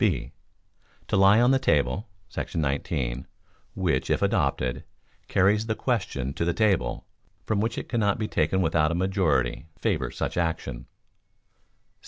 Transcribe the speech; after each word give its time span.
(b) 0.01 0.31
To 1.09 1.15
lie 1.15 1.39
on 1.39 1.51
the 1.51 1.59
table[§ 1.59 2.09
19], 2.55 3.27
which, 3.75 4.09
if 4.09 4.23
adopted, 4.23 4.83
carries 5.27 5.67
the 5.67 5.75
question 5.75 6.33
to 6.33 6.43
the 6.43 6.55
table, 6.55 7.05
from 7.45 7.59
which 7.61 7.77
it 7.77 7.87
cannot 7.87 8.17
be 8.17 8.27
taken 8.27 8.63
without 8.63 8.91
a 8.91 8.95
majority 8.95 9.67
favors 9.77 10.17
such 10.17 10.37
action. 10.37 10.87